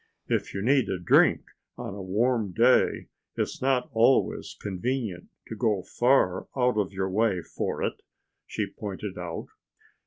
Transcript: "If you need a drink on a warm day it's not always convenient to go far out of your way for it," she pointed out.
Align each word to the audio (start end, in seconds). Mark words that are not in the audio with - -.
"If 0.27 0.55
you 0.55 0.63
need 0.63 0.89
a 0.89 0.97
drink 0.97 1.41
on 1.77 1.93
a 1.93 2.01
warm 2.01 2.53
day 2.53 3.09
it's 3.35 3.61
not 3.61 3.87
always 3.93 4.57
convenient 4.59 5.29
to 5.49 5.55
go 5.55 5.83
far 5.83 6.47
out 6.57 6.79
of 6.79 6.91
your 6.91 7.07
way 7.11 7.43
for 7.43 7.83
it," 7.83 8.01
she 8.47 8.65
pointed 8.65 9.15
out. 9.19 9.49